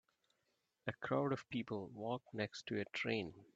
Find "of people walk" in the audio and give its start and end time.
1.31-2.23